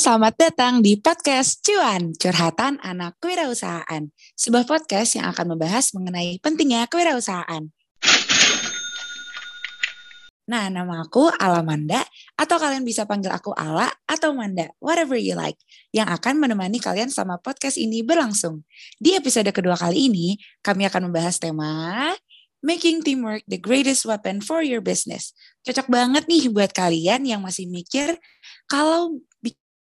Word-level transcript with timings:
Selamat 0.00 0.32
datang 0.32 0.80
di 0.80 0.96
podcast 0.96 1.60
Cuan, 1.60 2.16
Curhatan 2.16 2.80
Anak 2.80 3.20
Kewirausahaan. 3.20 4.08
Sebuah 4.32 4.64
podcast 4.64 5.20
yang 5.20 5.28
akan 5.28 5.52
membahas 5.52 5.92
mengenai 5.92 6.40
pentingnya 6.40 6.88
kewirausahaan. 6.88 7.68
Nah, 10.48 10.64
nama 10.72 11.04
aku 11.04 11.28
Alamanda, 11.36 12.00
atau 12.32 12.56
kalian 12.56 12.80
bisa 12.80 13.04
panggil 13.04 13.28
aku 13.28 13.52
Ala 13.52 13.92
atau 14.08 14.32
Manda, 14.32 14.72
whatever 14.80 15.20
you 15.20 15.36
like, 15.36 15.60
yang 15.92 16.08
akan 16.08 16.40
menemani 16.40 16.80
kalian 16.80 17.12
selama 17.12 17.36
podcast 17.36 17.76
ini 17.76 18.00
berlangsung. 18.00 18.64
Di 18.96 19.20
episode 19.20 19.52
kedua 19.52 19.76
kali 19.76 20.08
ini, 20.08 20.40
kami 20.64 20.88
akan 20.88 21.12
membahas 21.12 21.36
tema 21.36 22.08
Making 22.60 23.00
teamwork 23.00 23.44
the 23.48 23.56
greatest 23.56 24.04
weapon 24.04 24.44
for 24.44 24.60
your 24.60 24.84
business. 24.84 25.32
Cocok 25.64 25.88
banget 25.88 26.28
nih 26.28 26.48
buat 26.52 26.72
kalian 26.76 27.24
yang 27.24 27.40
masih 27.40 27.64
mikir 27.64 28.20
kalau 28.68 29.16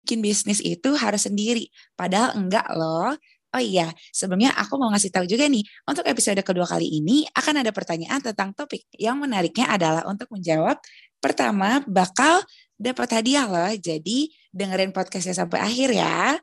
bikin 0.08 0.24
bisnis 0.24 0.64
itu 0.64 0.96
harus 0.96 1.28
sendiri. 1.28 1.68
Padahal 2.00 2.40
enggak 2.40 2.64
loh. 2.72 3.12
Oh 3.52 3.64
iya, 3.64 3.92
sebelumnya 4.16 4.56
aku 4.56 4.80
mau 4.80 4.88
ngasih 4.92 5.12
tahu 5.12 5.26
juga 5.28 5.48
nih, 5.48 5.64
untuk 5.88 6.04
episode 6.08 6.40
kedua 6.44 6.68
kali 6.68 6.88
ini 7.00 7.28
akan 7.32 7.64
ada 7.64 7.72
pertanyaan 7.76 8.24
tentang 8.24 8.56
topik. 8.56 8.88
Yang 8.96 9.16
menariknya 9.24 9.68
adalah 9.72 10.04
untuk 10.08 10.32
menjawab, 10.32 10.80
pertama 11.20 11.84
bakal 11.88 12.44
dapat 12.80 13.20
hadiah 13.20 13.48
loh. 13.48 13.72
Jadi 13.76 14.32
dengerin 14.52 14.96
podcastnya 14.96 15.36
sampai 15.36 15.60
akhir 15.64 15.90
ya. 15.96 16.40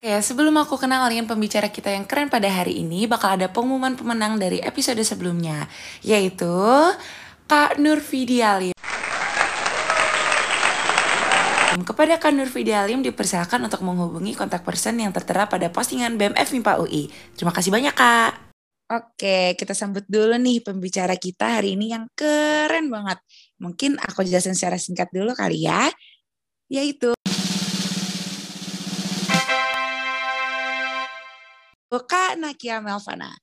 Oke, 0.00 0.16
sebelum 0.24 0.56
aku 0.56 0.80
kenalin 0.80 1.28
pembicara 1.28 1.68
kita 1.68 1.92
yang 1.92 2.08
keren 2.08 2.32
pada 2.32 2.48
hari 2.48 2.80
ini, 2.80 3.04
bakal 3.04 3.36
ada 3.36 3.52
pengumuman 3.52 4.00
pemenang 4.00 4.40
dari 4.40 4.56
episode 4.64 5.04
sebelumnya, 5.04 5.68
yaitu 6.00 6.48
Kak 7.44 7.76
Nur 7.76 8.00
Fidialim. 12.00 12.16
Kepada 12.16 12.16
Kak 12.16 12.32
Nur 12.32 12.48
Fidialim 12.48 13.04
dipersilakan 13.04 13.68
untuk 13.68 13.84
menghubungi 13.84 14.32
kontak 14.32 14.64
person 14.64 14.96
yang 14.96 15.12
tertera 15.12 15.44
pada 15.44 15.68
postingan 15.68 16.16
BMF 16.16 16.48
MIPA 16.56 16.80
UI. 16.80 17.12
Terima 17.36 17.52
kasih 17.52 17.68
banyak, 17.68 17.92
Kak. 17.92 18.32
Oke, 18.88 19.52
kita 19.52 19.76
sambut 19.76 20.08
dulu 20.08 20.34
nih 20.40 20.64
pembicara 20.64 21.14
kita 21.20 21.60
hari 21.60 21.76
ini 21.76 21.92
yang 21.92 22.08
keren 22.16 22.88
banget. 22.88 23.20
Mungkin 23.60 24.00
aku 24.00 24.24
jelasin 24.24 24.56
secara 24.56 24.80
singkat 24.80 25.12
dulu 25.12 25.36
kali 25.36 25.68
ya. 25.68 25.92
Yaitu 26.72 27.12
Kak 31.92 32.40
Nakia 32.40 32.80
Melvana. 32.80 33.36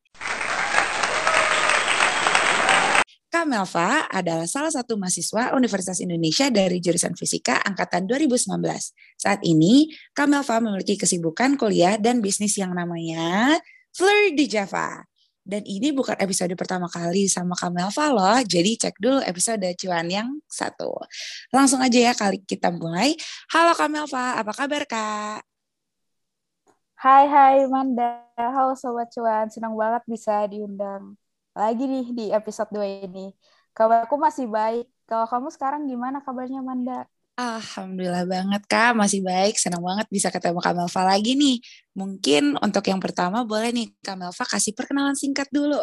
Kak 3.27 3.27
Melva 3.46 4.10
adalah 4.10 4.48
salah 4.50 4.72
satu 4.72 4.98
mahasiswa 4.98 5.54
Universitas 5.54 6.02
Indonesia 6.02 6.50
dari 6.50 6.82
jurusan 6.82 7.14
Fisika 7.14 7.62
angkatan 7.62 8.10
2019. 8.10 8.58
Saat 9.20 9.46
ini, 9.46 9.92
Kak 10.16 10.26
Melva 10.26 10.58
memiliki 10.64 10.98
kesibukan 10.98 11.60
kuliah 11.60 12.00
dan 12.02 12.24
bisnis 12.24 12.58
yang 12.58 12.72
namanya 12.72 13.60
Fleur 13.92 14.34
di 14.34 14.50
Java. 14.50 15.06
Dan 15.46 15.62
ini 15.68 15.92
bukan 15.92 16.18
episode 16.18 16.56
pertama 16.56 16.90
kali 16.90 17.30
sama 17.30 17.54
Kak 17.54 17.70
Melva 17.70 18.06
loh, 18.10 18.40
jadi 18.42 18.74
cek 18.80 18.98
dulu 18.98 19.20
episode 19.22 19.68
cuan 19.78 20.08
yang 20.08 20.30
satu. 20.50 20.96
Langsung 21.52 21.84
aja 21.84 22.00
ya 22.00 22.14
kali 22.16 22.42
kita 22.48 22.72
mulai. 22.72 23.14
Halo 23.52 23.76
Kak 23.76 23.90
Melva, 23.92 24.40
apa 24.40 24.52
kabar 24.56 24.88
Kak? 24.88 25.44
Hai 26.98 27.30
hai 27.30 27.70
Manda, 27.70 28.26
halo 28.40 28.74
Sobat 28.74 29.14
Cuan, 29.14 29.54
senang 29.54 29.78
banget 29.78 30.02
bisa 30.10 30.50
diundang 30.50 31.14
lagi 31.58 31.84
nih 31.90 32.06
di 32.14 32.26
episode 32.30 32.70
2 32.70 33.10
ini. 33.10 33.34
Kabarku 33.74 34.16
masih 34.22 34.46
baik, 34.46 34.86
kalau 35.10 35.26
kamu 35.26 35.50
sekarang 35.50 35.82
gimana 35.90 36.22
kabarnya 36.22 36.62
Manda? 36.62 37.10
Alhamdulillah 37.38 38.26
banget 38.26 38.66
Kak, 38.66 38.98
masih 38.98 39.22
baik, 39.22 39.62
senang 39.62 39.86
banget 39.86 40.10
bisa 40.10 40.34
ketemu 40.34 40.58
Kak 40.58 40.74
Melva 40.74 41.02
lagi 41.06 41.38
nih. 41.38 41.62
Mungkin 41.94 42.58
untuk 42.58 42.82
yang 42.90 42.98
pertama 42.98 43.46
boleh 43.46 43.70
nih 43.70 43.94
Kak 44.02 44.18
Melva 44.18 44.46
kasih 44.46 44.74
perkenalan 44.74 45.14
singkat 45.14 45.46
dulu. 45.54 45.78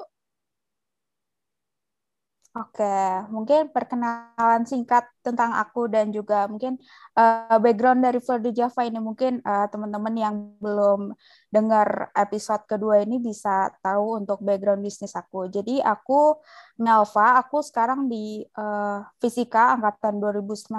Oke, 2.55 2.87
mungkin 3.35 3.67
perkenalan 3.75 4.63
singkat 4.63 5.11
tentang 5.27 5.59
aku 5.59 5.91
dan 5.91 6.15
juga 6.15 6.47
mungkin 6.47 6.79
uh, 7.19 7.59
background 7.59 7.99
dari 7.99 8.23
de 8.23 8.51
Java 8.55 8.87
ini 8.87 9.03
mungkin 9.03 9.43
uh, 9.43 9.67
teman-teman 9.67 10.15
yang 10.15 10.35
belum 10.63 11.19
dengar 11.51 12.15
episode 12.15 12.63
kedua 12.71 13.03
ini 13.03 13.19
bisa 13.19 13.75
tahu 13.83 14.23
untuk 14.23 14.39
background 14.39 14.87
bisnis 14.87 15.19
aku. 15.19 15.51
Jadi 15.51 15.83
aku 15.83 16.39
Melva, 16.79 17.43
aku 17.43 17.59
sekarang 17.59 18.07
di 18.07 18.47
uh, 18.55 19.03
Fisika 19.19 19.75
angkatan 19.75 20.23
2019. 20.23 20.71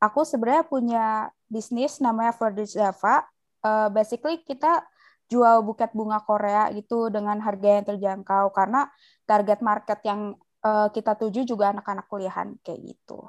Aku 0.00 0.24
sebenarnya 0.24 0.64
punya 0.64 1.06
bisnis 1.52 2.00
namanya 2.00 2.32
de 2.56 2.64
Java. 2.64 3.28
Uh, 3.60 3.92
basically 3.92 4.40
kita 4.48 4.80
jual 5.28 5.60
buket 5.60 5.92
bunga 5.92 6.24
Korea 6.24 6.72
gitu 6.72 7.12
dengan 7.12 7.36
harga 7.44 7.68
yang 7.68 7.84
terjangkau 7.84 8.48
karena 8.56 8.88
target 9.28 9.60
market 9.60 10.00
yang 10.08 10.40
uh, 10.64 10.88
kita 10.92 11.16
tuju 11.16 11.44
juga 11.44 11.72
anak-anak 11.72 12.06
kuliahan 12.08 12.56
kayak 12.64 12.80
gitu. 12.94 13.20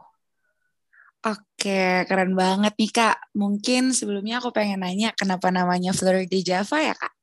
Oke, 1.21 2.01
keren 2.09 2.33
banget 2.33 2.73
nih 2.73 2.89
Kak. 2.89 3.17
Mungkin 3.37 3.93
sebelumnya 3.93 4.41
aku 4.41 4.49
pengen 4.49 4.81
nanya 4.81 5.13
kenapa 5.13 5.53
namanya 5.53 5.93
Fleur 5.93 6.25
de 6.25 6.39
Java 6.41 6.77
ya 6.81 6.97
Kak? 6.97 7.13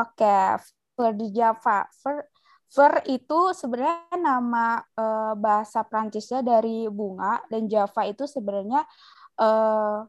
Oke, 0.00 0.36
Fleur 0.96 1.12
de 1.12 1.28
Java. 1.28 1.84
Fleur, 1.92 2.24
Fleur 2.72 3.04
itu 3.04 3.52
sebenarnya 3.52 4.16
nama 4.16 4.80
uh, 4.96 5.36
bahasa 5.36 5.84
Prancisnya 5.84 6.40
dari 6.40 6.88
bunga 6.88 7.44
dan 7.52 7.68
Java 7.68 8.08
itu 8.08 8.24
sebenarnya 8.24 8.80
uh, 9.36 10.08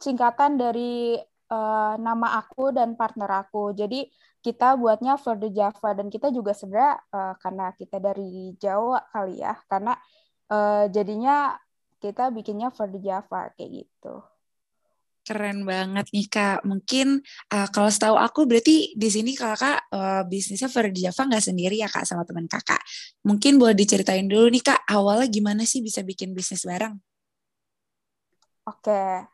singkatan 0.00 0.56
dari 0.56 1.20
uh, 1.52 1.94
nama 2.00 2.40
aku 2.40 2.72
dan 2.72 2.96
partner 2.96 3.44
aku. 3.44 3.76
Jadi 3.76 4.08
kita 4.44 4.76
buatnya 4.76 5.16
for 5.16 5.40
the 5.40 5.48
Java 5.48 5.96
dan 5.96 6.12
kita 6.12 6.28
juga 6.28 6.52
sebenarnya 6.52 7.00
uh, 7.16 7.34
karena 7.40 7.72
kita 7.72 7.96
dari 7.96 8.52
Jawa 8.60 9.00
kali 9.08 9.40
ya 9.40 9.56
karena 9.64 9.96
uh, 10.52 10.84
jadinya 10.92 11.56
kita 11.96 12.28
bikinnya 12.28 12.68
for 12.68 12.84
the 12.92 13.00
Java 13.00 13.48
kayak 13.56 13.88
gitu. 13.88 14.20
Keren 15.24 15.64
banget 15.64 16.12
nih 16.12 16.28
kak. 16.28 16.68
Mungkin 16.68 17.24
uh, 17.48 17.68
kalau 17.72 17.88
setahu 17.88 18.20
aku 18.20 18.44
berarti 18.44 18.92
di 18.92 19.08
sini 19.08 19.32
kakak 19.32 19.88
uh, 19.88 20.20
bisnisnya 20.28 20.68
for 20.68 20.84
the 20.84 20.92
Java 20.92 21.24
nggak 21.24 21.44
sendiri 21.48 21.80
ya 21.80 21.88
kak 21.88 22.04
sama 22.04 22.28
teman 22.28 22.44
kakak. 22.44 22.84
Mungkin 23.24 23.56
boleh 23.56 23.72
diceritain 23.72 24.28
dulu 24.28 24.52
nih 24.52 24.60
kak 24.60 24.84
awalnya 24.84 25.24
gimana 25.32 25.64
sih 25.64 25.80
bisa 25.80 26.04
bikin 26.04 26.36
bisnis 26.36 26.68
bareng? 26.68 27.00
Oke, 28.68 29.24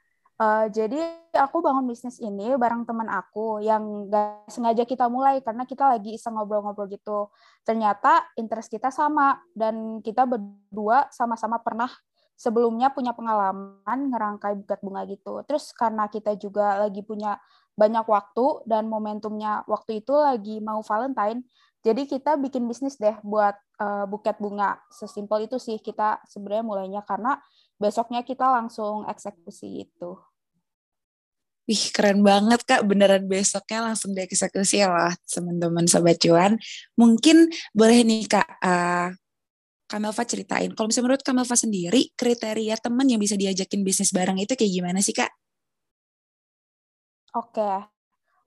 Uh, 0.41 0.73
jadi 0.73 0.97
aku 1.37 1.61
bangun 1.61 1.85
bisnis 1.85 2.17
ini 2.17 2.57
bareng 2.57 2.89
teman 2.89 3.13
aku 3.13 3.61
yang 3.61 4.09
gak 4.09 4.49
sengaja 4.49 4.89
kita 4.89 5.05
mulai 5.13 5.45
karena 5.45 5.69
kita 5.69 5.85
lagi 5.85 6.17
iseng 6.17 6.33
ngobrol-ngobrol 6.33 6.89
gitu. 6.89 7.29
Ternyata 7.61 8.25
interest 8.41 8.73
kita 8.73 8.89
sama 8.89 9.37
dan 9.53 10.01
kita 10.01 10.25
berdua 10.25 11.13
sama-sama 11.13 11.61
pernah 11.61 11.93
sebelumnya 12.41 12.89
punya 12.89 13.13
pengalaman 13.13 14.09
ngerangkai 14.09 14.65
buket 14.65 14.81
bunga 14.81 15.05
gitu. 15.13 15.45
Terus 15.45 15.77
karena 15.77 16.09
kita 16.09 16.33
juga 16.41 16.89
lagi 16.89 17.05
punya 17.05 17.37
banyak 17.77 18.09
waktu 18.09 18.65
dan 18.65 18.89
momentumnya 18.89 19.69
waktu 19.69 20.01
itu 20.01 20.17
lagi 20.17 20.57
mau 20.65 20.81
Valentine, 20.81 21.45
jadi 21.81 22.05
kita 22.05 22.37
bikin 22.37 22.69
bisnis 22.69 22.97
deh 23.01 23.17
buat 23.25 23.57
uh, 23.81 24.05
buket 24.05 24.37
bunga. 24.37 24.81
Sesimpel 24.93 25.49
itu 25.49 25.57
sih 25.57 25.81
kita 25.81 26.21
sebenarnya 26.29 26.65
mulainya 26.65 27.03
karena 27.05 27.41
besoknya 27.81 28.21
kita 28.21 28.49
langsung 28.49 29.09
eksekusi 29.09 29.89
itu. 29.89 30.21
Wih 31.71 31.85
keren 31.95 32.27
banget 32.27 32.67
kak, 32.67 32.83
beneran 32.83 33.31
besoknya 33.31 33.87
langsung 33.87 34.11
dieksekusi 34.11 34.83
lah 34.83 35.15
teman-teman 35.23 35.87
Sobat 35.87 36.19
Cuan. 36.19 36.59
Mungkin 36.99 37.47
boleh 37.71 38.03
nih 38.03 38.27
kak, 38.27 38.59
uh, 38.59 39.15
Kamelva 39.87 40.23
ceritain, 40.27 40.71
kalau 40.75 40.91
misalnya 40.91 41.07
menurut 41.11 41.23
Kamelva 41.23 41.55
sendiri, 41.55 42.11
kriteria 42.19 42.75
teman 42.79 43.07
yang 43.07 43.23
bisa 43.23 43.39
diajakin 43.39 43.87
bisnis 43.87 44.11
bareng 44.11 44.43
itu 44.43 44.59
kayak 44.59 44.71
gimana 44.71 44.99
sih 44.99 45.15
kak? 45.15 45.31
Oke, 47.39 47.87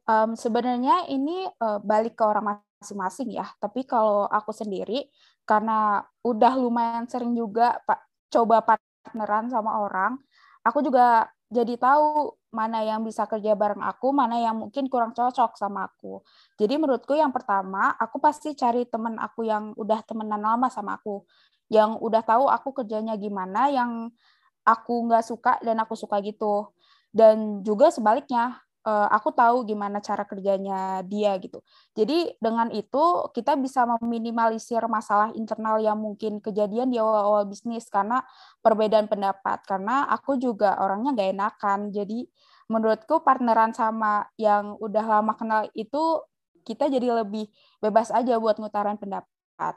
um, 0.03 0.35
sebenarnya 0.35 1.07
ini 1.07 1.47
uh, 1.63 1.79
balik 1.79 2.19
ke 2.19 2.23
orang 2.27 2.59
masing-masing 2.79 3.39
ya. 3.39 3.47
Tapi 3.59 3.87
kalau 3.87 4.27
aku 4.27 4.51
sendiri, 4.51 5.07
karena 5.47 6.03
udah 6.27 6.59
lumayan 6.59 7.07
sering 7.07 7.31
juga 7.35 7.79
pak 7.87 8.03
coba 8.27 8.63
partneran 8.63 9.47
sama 9.47 9.79
orang, 9.79 10.19
aku 10.63 10.79
juga 10.79 11.27
jadi 11.53 11.77
tahu 11.77 12.33
mana 12.53 12.81
yang 12.85 13.05
bisa 13.05 13.25
kerja 13.29 13.53
bareng 13.53 13.81
aku, 13.81 14.09
mana 14.13 14.37
yang 14.41 14.57
mungkin 14.57 14.89
kurang 14.89 15.13
cocok 15.13 15.57
sama 15.57 15.89
aku. 15.89 16.21
Jadi 16.57 16.77
menurutku 16.81 17.13
yang 17.13 17.29
pertama, 17.33 17.93
aku 17.97 18.17
pasti 18.17 18.53
cari 18.57 18.85
temen 18.89 19.17
aku 19.21 19.45
yang 19.45 19.73
udah 19.77 20.01
temenan 20.05 20.41
lama 20.41 20.67
sama 20.73 20.97
aku, 20.97 21.25
yang 21.69 21.97
udah 22.01 22.21
tahu 22.25 22.49
aku 22.49 22.83
kerjanya 22.83 23.17
gimana, 23.17 23.69
yang 23.69 24.09
aku 24.65 24.93
nggak 25.09 25.23
suka 25.25 25.57
dan 25.61 25.77
aku 25.81 25.93
suka 25.97 26.21
gitu. 26.25 26.73
Dan 27.13 27.61
juga 27.61 27.93
sebaliknya, 27.93 28.57
uh, 28.83 29.07
aku 29.09 29.31
tahu 29.31 29.63
gimana 29.67 30.03
cara 30.03 30.27
kerjanya 30.27 31.01
dia 31.07 31.35
gitu. 31.39 31.63
Jadi 31.95 32.35
dengan 32.37 32.69
itu 32.71 33.27
kita 33.31 33.55
bisa 33.57 33.87
meminimalisir 33.87 34.83
masalah 34.91 35.31
internal 35.35 35.79
yang 35.79 35.97
mungkin 35.99 36.43
kejadian 36.43 36.91
di 36.91 36.99
awal-awal 36.99 37.47
bisnis 37.47 37.87
karena 37.87 38.21
perbedaan 38.59 39.07
pendapat. 39.07 39.63
Karena 39.63 40.07
aku 40.11 40.37
juga 40.37 40.77
orangnya 40.79 41.15
gak 41.15 41.31
enakan. 41.33 41.79
Jadi 41.91 42.27
menurutku 42.71 43.23
partneran 43.23 43.75
sama 43.75 44.27
yang 44.39 44.79
udah 44.79 45.03
lama 45.19 45.33
kenal 45.35 45.67
itu 45.75 46.23
kita 46.63 46.87
jadi 46.87 47.23
lebih 47.23 47.51
bebas 47.83 48.07
aja 48.11 48.39
buat 48.39 48.55
ngutaran 48.55 48.95
pendapat. 48.95 49.75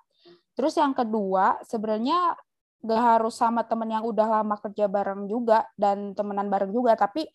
Terus 0.57 0.75
yang 0.79 0.95
kedua, 0.95 1.61
sebenarnya 1.67 2.39
gak 2.87 3.03
harus 3.03 3.35
sama 3.35 3.67
temen 3.67 3.91
yang 3.91 4.07
udah 4.07 4.41
lama 4.41 4.55
kerja 4.63 4.87
bareng 4.87 5.27
juga 5.27 5.67
dan 5.75 6.15
temenan 6.15 6.47
bareng 6.47 6.71
juga, 6.71 6.95
tapi 6.95 7.27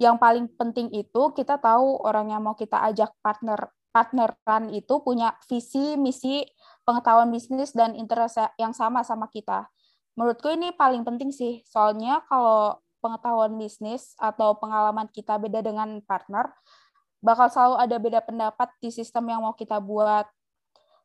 yang 0.00 0.16
paling 0.16 0.48
penting 0.56 0.88
itu 0.96 1.22
kita 1.36 1.60
tahu 1.60 2.00
orang 2.00 2.32
yang 2.32 2.40
mau 2.40 2.56
kita 2.56 2.80
ajak 2.88 3.12
partner 3.20 3.68
partneran 3.90 4.70
itu 4.70 5.02
punya 5.02 5.34
visi, 5.50 5.98
misi, 5.98 6.46
pengetahuan 6.86 7.28
bisnis 7.28 7.74
dan 7.74 7.98
interest 7.98 8.38
yang 8.56 8.70
sama 8.70 9.02
sama 9.02 9.26
kita. 9.28 9.66
Menurutku 10.14 10.46
ini 10.50 10.70
paling 10.74 11.02
penting 11.02 11.34
sih, 11.34 11.60
soalnya 11.66 12.22
kalau 12.30 12.78
pengetahuan 13.02 13.50
bisnis 13.58 14.14
atau 14.16 14.54
pengalaman 14.62 15.10
kita 15.10 15.36
beda 15.42 15.58
dengan 15.58 15.98
partner, 16.06 16.54
bakal 17.18 17.50
selalu 17.50 17.76
ada 17.82 17.96
beda 17.98 18.20
pendapat 18.22 18.70
di 18.78 18.94
sistem 18.94 19.26
yang 19.26 19.42
mau 19.42 19.58
kita 19.58 19.82
buat. 19.82 20.26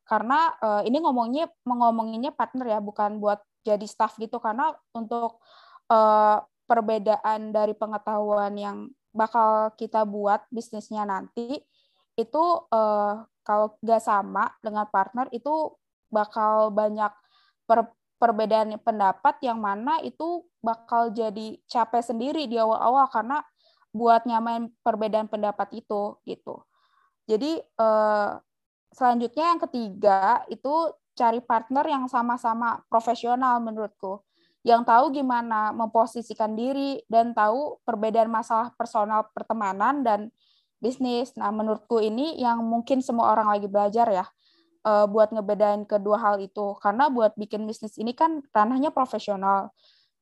Karena 0.06 0.54
uh, 0.62 0.82
ini 0.86 1.02
ngomongnya 1.02 1.50
mengomonginnya 1.66 2.30
partner 2.38 2.78
ya, 2.78 2.80
bukan 2.86 3.18
buat 3.18 3.42
jadi 3.66 3.86
staff 3.90 4.14
gitu. 4.22 4.38
Karena 4.38 4.70
untuk 4.94 5.42
uh, 5.90 6.38
perbedaan 6.66 7.54
dari 7.54 7.78
pengetahuan 7.78 8.54
yang 8.58 8.78
bakal 9.16 9.72
kita 9.80 10.04
buat 10.04 10.44
bisnisnya 10.52 11.08
nanti 11.08 11.64
itu 12.20 12.44
uh, 12.72 13.24
kalau 13.46 13.78
nggak 13.80 14.02
sama 14.02 14.52
dengan 14.60 14.90
partner 14.90 15.30
itu 15.32 15.72
bakal 16.10 16.74
banyak 16.74 17.14
per, 17.70 17.88
perbedaan 18.18 18.76
pendapat 18.82 19.38
yang 19.46 19.62
mana 19.62 20.02
itu 20.02 20.44
bakal 20.60 21.14
jadi 21.14 21.62
capek 21.70 22.02
sendiri 22.02 22.50
di 22.50 22.58
awal-awal 22.58 23.06
karena 23.14 23.46
buat 23.96 24.26
nyamain 24.28 24.74
perbedaan 24.82 25.30
pendapat 25.30 25.86
itu 25.86 26.20
gitu. 26.28 26.66
Jadi 27.30 27.62
uh, 27.80 28.42
selanjutnya 28.92 29.56
yang 29.56 29.62
ketiga 29.64 30.44
itu 30.52 30.92
cari 31.16 31.40
partner 31.40 31.86
yang 31.88 32.06
sama-sama 32.12 32.84
profesional 32.92 33.64
menurutku 33.64 34.25
yang 34.66 34.82
tahu 34.82 35.14
gimana 35.14 35.70
memposisikan 35.70 36.58
diri 36.58 36.98
dan 37.06 37.38
tahu 37.38 37.78
perbedaan 37.86 38.34
masalah 38.34 38.74
personal 38.74 39.30
pertemanan 39.30 40.02
dan 40.02 40.34
bisnis. 40.82 41.38
Nah, 41.38 41.54
menurutku 41.54 42.02
ini 42.02 42.42
yang 42.42 42.66
mungkin 42.66 43.06
semua 43.06 43.30
orang 43.30 43.54
lagi 43.54 43.70
belajar 43.70 44.10
ya 44.10 44.26
uh, 44.82 45.06
buat 45.06 45.30
ngebedain 45.30 45.86
kedua 45.86 46.18
hal 46.18 46.42
itu. 46.42 46.74
Karena 46.82 47.14
buat 47.14 47.38
bikin 47.38 47.70
bisnis 47.70 47.94
ini 48.02 48.18
kan 48.18 48.42
ranahnya 48.50 48.90
profesional 48.90 49.70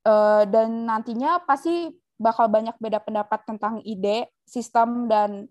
uh, 0.03 0.43
dan 0.43 0.91
nantinya 0.91 1.39
pasti 1.47 1.95
bakal 2.19 2.51
banyak 2.51 2.75
beda 2.83 2.99
pendapat 2.99 3.47
tentang 3.47 3.79
ide, 3.87 4.27
sistem 4.43 5.07
dan 5.07 5.47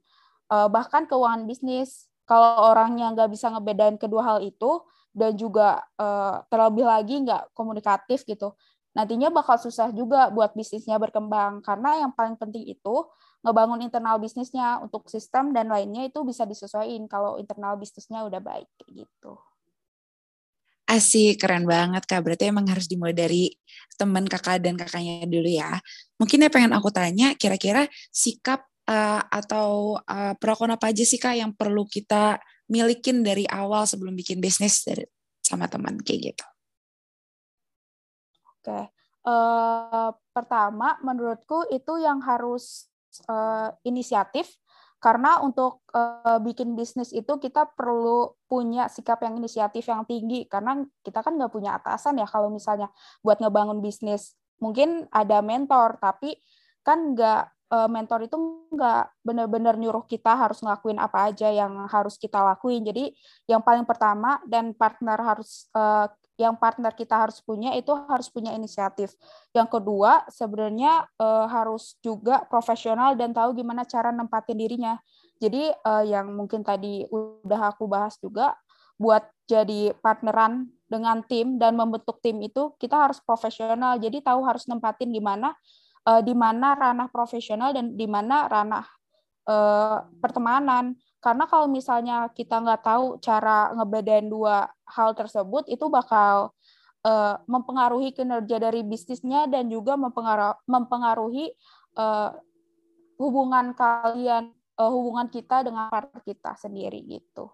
uh, 0.52 0.68
bahkan 0.68 1.08
keuangan 1.08 1.48
bisnis. 1.48 2.12
Kalau 2.28 2.68
orangnya 2.68 3.08
nggak 3.16 3.32
bisa 3.32 3.48
ngebedain 3.48 3.96
kedua 3.96 4.36
hal 4.36 4.38
itu 4.44 4.84
dan 5.12 5.36
juga 5.36 5.84
terlebih 6.48 6.88
lagi 6.88 7.20
nggak 7.20 7.52
komunikatif 7.52 8.24
gitu, 8.24 8.56
nantinya 8.92 9.32
bakal 9.32 9.56
susah 9.56 9.88
juga 9.92 10.28
buat 10.28 10.52
bisnisnya 10.52 11.00
berkembang 11.00 11.64
karena 11.64 12.04
yang 12.04 12.12
paling 12.12 12.36
penting 12.36 12.68
itu 12.68 13.08
ngebangun 13.42 13.82
internal 13.82 14.22
bisnisnya 14.22 14.78
untuk 14.78 15.10
sistem 15.10 15.50
dan 15.50 15.66
lainnya 15.66 16.06
itu 16.06 16.22
bisa 16.22 16.46
disesuaikan 16.46 17.10
kalau 17.10 17.36
internal 17.40 17.74
bisnisnya 17.74 18.22
udah 18.22 18.38
baik 18.38 18.70
kayak 18.78 19.04
gitu. 19.04 19.34
Asik, 20.92 21.40
keren 21.40 21.64
banget 21.64 22.04
Kak. 22.04 22.20
Berarti 22.20 22.52
emang 22.52 22.68
harus 22.68 22.84
dimulai 22.84 23.16
dari 23.16 23.48
teman 23.96 24.28
kakak 24.28 24.60
dan 24.60 24.76
kakaknya 24.76 25.24
dulu 25.24 25.48
ya. 25.48 25.80
Mungkin 26.20 26.44
yang 26.44 26.52
pengen 26.52 26.72
aku 26.76 26.92
tanya, 26.92 27.32
kira-kira 27.32 27.88
sikap 28.12 28.68
uh, 28.84 29.24
atau 29.32 29.96
uh, 30.04 30.36
perlakuan 30.36 30.76
apa 30.76 30.92
aja 30.92 31.00
sih 31.06 31.16
Kak 31.16 31.38
yang 31.38 31.56
perlu 31.56 31.88
kita 31.88 32.36
milikin 32.68 33.24
dari 33.24 33.48
awal 33.48 33.88
sebelum 33.88 34.12
bikin 34.12 34.36
bisnis 34.42 34.84
dari, 34.84 35.08
sama 35.40 35.64
teman 35.64 35.96
kayak 36.02 36.34
gitu? 36.34 36.44
Oke. 38.62 38.94
Uh, 39.26 40.14
pertama, 40.30 40.98
menurutku 41.02 41.66
itu 41.74 41.98
yang 41.98 42.22
harus 42.22 42.86
uh, 43.26 43.74
inisiatif 43.82 44.46
karena 45.02 45.42
untuk 45.42 45.82
uh, 45.90 46.38
bikin 46.38 46.78
bisnis 46.78 47.10
itu 47.10 47.42
kita 47.42 47.66
perlu 47.74 48.38
punya 48.46 48.86
sikap 48.86 49.18
yang 49.26 49.34
inisiatif 49.34 49.82
yang 49.90 50.06
tinggi 50.06 50.46
karena 50.46 50.78
kita 51.02 51.26
kan 51.26 51.34
nggak 51.34 51.50
punya 51.50 51.74
atasan 51.74 52.22
ya 52.22 52.26
kalau 52.30 52.54
misalnya 52.54 52.86
buat 53.18 53.42
ngebangun 53.42 53.82
bisnis 53.82 54.38
mungkin 54.62 55.10
ada 55.10 55.42
mentor 55.42 55.98
tapi 55.98 56.38
kan 56.86 57.18
nggak 57.18 57.50
mentor 57.88 58.28
itu 58.28 58.36
nggak 58.68 59.24
benar-benar 59.24 59.80
nyuruh 59.80 60.04
kita 60.04 60.36
harus 60.36 60.60
ngelakuin 60.60 61.00
apa 61.00 61.32
aja 61.32 61.48
yang 61.48 61.88
harus 61.88 62.20
kita 62.20 62.36
lakuin 62.44 62.84
jadi 62.84 63.08
yang 63.48 63.64
paling 63.64 63.88
pertama 63.88 64.44
dan 64.44 64.76
partner 64.76 65.16
harus 65.24 65.72
uh, 65.72 66.04
yang 66.42 66.58
partner 66.58 66.90
kita 66.90 67.14
harus 67.14 67.38
punya 67.38 67.70
itu 67.78 67.94
harus 67.94 68.26
punya 68.26 68.50
inisiatif. 68.58 69.14
Yang 69.54 69.78
kedua, 69.78 70.26
sebenarnya 70.26 71.06
uh, 71.22 71.46
harus 71.46 71.94
juga 72.02 72.42
profesional 72.50 73.14
dan 73.14 73.30
tahu 73.30 73.54
gimana 73.54 73.86
cara 73.86 74.10
nempatin 74.10 74.58
dirinya. 74.58 74.98
Jadi 75.38 75.70
uh, 75.70 76.02
yang 76.02 76.34
mungkin 76.34 76.66
tadi 76.66 77.06
udah 77.06 77.70
aku 77.70 77.86
bahas 77.86 78.18
juga 78.18 78.58
buat 78.98 79.22
jadi 79.46 79.94
partneran 79.98 80.66
dengan 80.90 81.22
tim 81.24 81.56
dan 81.56 81.78
membentuk 81.78 82.18
tim 82.18 82.38
itu 82.42 82.74
kita 82.82 83.08
harus 83.08 83.22
profesional. 83.22 83.98
Jadi 84.02 84.22
tahu 84.22 84.42
harus 84.42 84.66
nempatin 84.66 85.14
gimana 85.14 85.54
uh, 86.06 86.20
di 86.22 86.34
mana 86.34 86.74
ranah 86.74 87.08
profesional 87.10 87.70
dan 87.70 87.94
di 87.94 88.06
mana 88.10 88.50
ranah 88.50 88.86
uh, 89.46 89.98
pertemanan 90.18 90.94
karena 91.22 91.46
kalau 91.46 91.70
misalnya 91.70 92.26
kita 92.34 92.58
nggak 92.58 92.82
tahu 92.82 93.22
cara 93.22 93.70
ngebedain 93.78 94.26
dua 94.26 94.66
hal 94.90 95.14
tersebut, 95.14 95.70
itu 95.70 95.86
bakal 95.86 96.50
uh, 97.06 97.38
mempengaruhi 97.46 98.10
kinerja 98.10 98.58
dari 98.58 98.82
bisnisnya 98.82 99.46
dan 99.46 99.70
juga 99.70 99.94
mempengaruhi, 99.94 100.58
mempengaruhi 100.66 101.46
uh, 101.94 102.34
hubungan 103.22 103.70
kalian, 103.70 104.50
uh, 104.82 104.90
hubungan 104.90 105.30
kita 105.30 105.62
dengan 105.62 105.86
partner 105.94 106.26
kita 106.26 106.58
sendiri 106.58 106.98
gitu. 107.06 107.46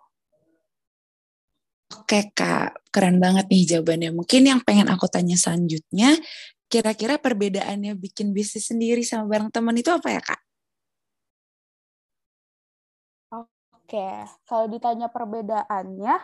Oke 1.92 2.32
kak, 2.32 2.88
keren 2.88 3.20
banget 3.20 3.52
nih 3.52 3.76
jawabannya. 3.76 4.16
Mungkin 4.16 4.48
yang 4.48 4.60
pengen 4.64 4.88
aku 4.88 5.12
tanya 5.12 5.36
selanjutnya, 5.36 6.16
kira-kira 6.72 7.20
perbedaannya 7.20 7.92
bikin 8.00 8.32
bisnis 8.32 8.72
sendiri 8.72 9.04
sama 9.04 9.28
bareng 9.28 9.52
teman 9.52 9.76
itu 9.76 9.92
apa 9.92 10.08
ya 10.08 10.24
kak? 10.24 10.40
Oke, 13.88 14.04
kalau 14.44 14.68
ditanya 14.68 15.08
perbedaannya, 15.08 16.20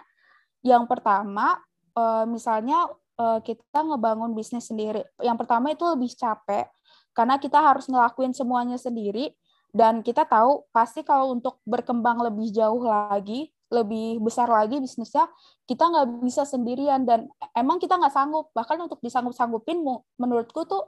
yang 0.69 0.85
pertama, 0.85 1.57
eh, 1.97 2.25
misalnya 2.29 2.93
eh, 3.17 3.41
kita 3.41 3.81
ngebangun 3.89 4.37
bisnis 4.37 4.69
sendiri. 4.69 5.01
Yang 5.25 5.37
pertama 5.41 5.73
itu 5.73 5.81
lebih 5.89 6.13
capek, 6.13 6.69
karena 7.17 7.41
kita 7.41 7.65
harus 7.65 7.89
ngelakuin 7.89 8.37
semuanya 8.37 8.77
sendiri, 8.77 9.33
dan 9.73 10.05
kita 10.05 10.29
tahu 10.29 10.69
pasti 10.77 11.09
kalau 11.09 11.33
untuk 11.33 11.57
berkembang 11.65 12.21
lebih 12.21 12.53
jauh 12.53 12.85
lagi, 12.85 13.49
lebih 13.73 14.21
besar 14.21 14.45
lagi 14.53 14.77
bisnisnya, 14.77 15.25
kita 15.65 15.89
nggak 15.89 16.21
bisa 16.21 16.45
sendirian, 16.45 17.09
dan 17.09 17.33
emang 17.57 17.81
kita 17.81 17.97
nggak 17.97 18.13
sanggup. 18.13 18.53
Bahkan 18.53 18.77
untuk 18.85 19.01
disanggup-sanggupin, 19.01 19.81
menurutku 20.21 20.69
tuh 20.69 20.85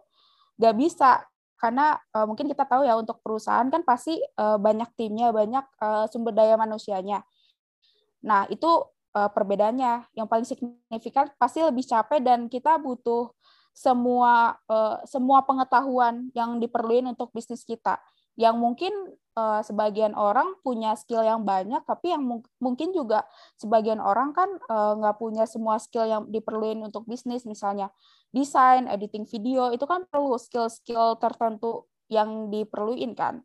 nggak 0.61 0.77
bisa 0.77 1.25
karena 1.57 1.97
uh, 2.13 2.29
mungkin 2.29 2.53
kita 2.53 2.69
tahu 2.69 2.85
ya 2.85 2.97
untuk 3.01 3.21
perusahaan 3.25 3.65
kan 3.73 3.81
pasti 3.81 4.21
uh, 4.37 4.61
banyak 4.61 4.93
timnya, 4.93 5.33
banyak 5.33 5.65
uh, 5.81 6.05
sumber 6.13 6.37
daya 6.37 6.61
manusianya. 6.61 7.25
Nah, 8.21 8.45
itu 8.53 8.69
uh, 9.17 9.31
perbedaannya. 9.33 10.13
Yang 10.13 10.27
paling 10.29 10.47
signifikan 10.47 11.33
pasti 11.41 11.65
lebih 11.65 11.89
capek 11.89 12.21
dan 12.21 12.53
kita 12.53 12.77
butuh 12.77 13.33
semua 13.77 14.57
uh, 14.69 15.01
semua 15.09 15.45
pengetahuan 15.45 16.29
yang 16.37 16.61
diperluin 16.61 17.13
untuk 17.13 17.33
bisnis 17.33 17.65
kita. 17.65 17.97
Yang 18.37 18.57
mungkin 18.61 18.93
uh, 19.33 19.65
sebagian 19.65 20.13
orang 20.13 20.61
punya 20.61 20.93
skill 20.93 21.25
yang 21.25 21.45
banyak, 21.45 21.81
tapi 21.89 22.13
yang 22.13 22.21
mung 22.21 22.45
mungkin 22.61 22.93
juga 22.93 23.25
sebagian 23.57 23.97
orang 23.97 24.37
kan 24.37 24.49
nggak 25.01 25.17
uh, 25.17 25.21
punya 25.21 25.49
semua 25.49 25.81
skill 25.81 26.05
yang 26.05 26.29
diperluin 26.29 26.85
untuk 26.85 27.09
bisnis, 27.09 27.49
misalnya 27.49 27.89
desain, 28.37 28.85
editing 28.93 29.25
video, 29.25 29.73
itu 29.73 29.89
kan 29.89 30.05
perlu 30.05 30.37
skill-skill 30.37 31.17
tertentu 31.17 31.89
yang 32.13 32.53
diperluin 32.53 33.17
kan, 33.17 33.41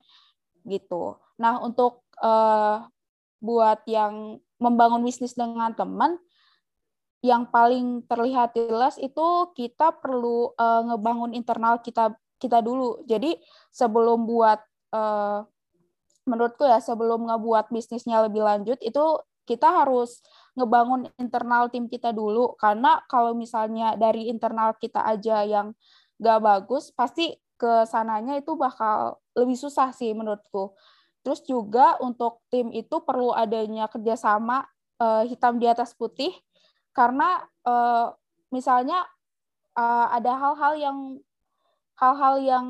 gitu. 0.68 1.16
Nah 1.40 1.64
untuk 1.64 2.04
uh, 2.20 2.84
buat 3.40 3.80
yang 3.88 4.44
membangun 4.60 5.02
bisnis 5.08 5.40
dengan 5.40 5.72
teman, 5.74 6.20
yang 7.24 7.48
paling 7.48 8.04
terlihat 8.10 8.52
jelas 8.58 9.00
itu 9.00 9.56
kita 9.56 9.94
perlu 9.98 10.52
uh, 10.58 10.82
ngebangun 10.92 11.32
internal 11.32 11.80
kita 11.80 12.18
kita 12.42 12.60
dulu. 12.66 13.06
Jadi 13.06 13.38
sebelum 13.70 14.26
buat 14.26 14.58
uh, 14.92 15.44
menurutku 16.30 16.64
ya 16.64 16.80
sebelum 16.80 17.28
ngebuat 17.28 17.74
bisnisnya 17.74 18.24
lebih 18.24 18.46
lanjut 18.46 18.78
itu 18.80 19.06
kita 19.50 19.84
harus 19.84 20.22
ngebangun 20.54 21.10
internal 21.18 21.68
tim 21.68 21.90
kita 21.90 22.14
dulu 22.14 22.54
karena 22.56 23.02
kalau 23.10 23.34
misalnya 23.34 23.98
dari 23.98 24.30
internal 24.30 24.78
kita 24.78 25.02
aja 25.02 25.44
yang 25.44 25.74
gak 26.22 26.40
bagus 26.40 26.94
pasti 26.94 27.36
ke 27.58 27.86
sananya 27.90 28.38
itu 28.38 28.54
bakal 28.58 29.22
lebih 29.38 29.54
susah 29.54 29.94
sih 29.94 30.14
menurutku. 30.18 30.74
Terus 31.22 31.46
juga 31.46 31.98
untuk 32.02 32.42
tim 32.50 32.74
itu 32.74 33.02
perlu 33.06 33.34
adanya 33.34 33.86
kerjasama 33.86 34.66
uh, 34.98 35.22
hitam 35.30 35.62
di 35.62 35.70
atas 35.70 35.94
putih 35.94 36.34
karena 36.94 37.46
uh, 37.62 38.18
misalnya 38.50 39.06
uh, 39.78 40.10
ada 40.10 40.34
hal-hal 40.38 40.74
yang 40.78 40.98
hal-hal 42.02 42.36
yang 42.42 42.68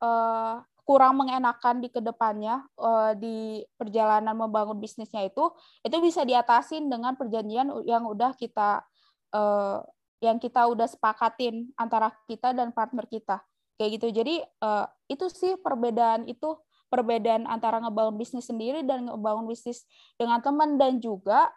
uh, 0.00 0.64
kurang 0.90 1.22
mengenakan 1.22 1.78
di 1.78 1.86
ke 1.86 2.02
depannya 2.02 2.66
uh, 2.74 3.14
di 3.14 3.62
perjalanan 3.78 4.34
membangun 4.34 4.74
bisnisnya 4.74 5.22
itu 5.22 5.46
itu 5.86 5.96
bisa 6.02 6.26
diatasin 6.26 6.90
dengan 6.90 7.14
perjanjian 7.14 7.70
yang 7.86 8.02
udah 8.10 8.34
kita 8.34 8.82
uh, 9.30 9.86
yang 10.18 10.42
kita 10.42 10.66
udah 10.66 10.90
sepakatin 10.90 11.70
antara 11.78 12.10
kita 12.26 12.50
dan 12.50 12.74
partner 12.74 13.06
kita. 13.06 13.38
Kayak 13.78 14.02
gitu. 14.02 14.06
Jadi 14.18 14.34
uh, 14.66 14.90
itu 15.06 15.30
sih 15.30 15.54
perbedaan 15.62 16.26
itu 16.26 16.58
perbedaan 16.90 17.46
antara 17.46 17.78
ngebangun 17.86 18.18
bisnis 18.18 18.50
sendiri 18.50 18.82
dan 18.82 19.06
ngebangun 19.06 19.46
bisnis 19.46 19.86
dengan 20.18 20.42
teman. 20.42 20.74
Dan 20.74 20.98
juga 20.98 21.54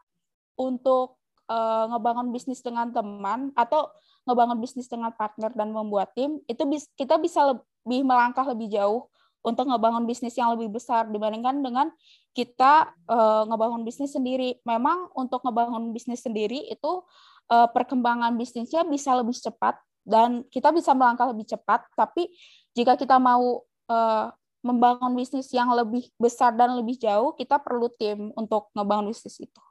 untuk 0.53 1.17
ngebangun 1.53 2.31
bisnis 2.31 2.63
dengan 2.63 2.87
teman 2.95 3.51
atau 3.53 3.91
ngebangun 4.23 4.63
bisnis 4.63 4.87
dengan 4.87 5.11
partner 5.11 5.51
dan 5.51 5.75
membuat 5.75 6.15
tim 6.15 6.39
itu 6.47 6.63
kita 6.95 7.19
bisa 7.19 7.51
lebih 7.51 8.07
melangkah 8.07 8.47
lebih 8.47 8.71
jauh 8.71 9.11
untuk 9.43 9.67
ngebangun 9.67 10.07
bisnis 10.07 10.33
yang 10.39 10.55
lebih 10.55 10.71
besar 10.71 11.05
dibandingkan 11.11 11.59
dengan 11.59 11.91
kita 12.31 12.95
uh, 13.11 13.43
ngebangun 13.51 13.83
bisnis 13.83 14.15
sendiri. 14.15 14.63
Memang 14.63 15.11
untuk 15.13 15.43
ngebangun 15.43 15.91
bisnis 15.91 16.23
sendiri 16.23 16.71
itu 16.71 17.03
uh, 17.51 17.67
perkembangan 17.69 18.33
bisnisnya 18.39 18.87
bisa 18.87 19.13
lebih 19.13 19.35
cepat 19.35 19.75
dan 20.07 20.47
kita 20.47 20.71
bisa 20.71 20.95
melangkah 20.95 21.27
lebih 21.27 21.43
cepat. 21.43 21.83
Tapi 21.93 22.31
jika 22.71 22.95
kita 22.95 23.19
mau 23.19 23.61
uh, 23.91 24.27
membangun 24.63 25.11
bisnis 25.19 25.51
yang 25.51 25.67
lebih 25.75 26.07
besar 26.15 26.55
dan 26.55 26.79
lebih 26.79 26.95
jauh, 26.95 27.35
kita 27.35 27.59
perlu 27.59 27.91
tim 27.99 28.31
untuk 28.39 28.71
ngebangun 28.71 29.11
bisnis 29.11 29.43
itu. 29.43 29.61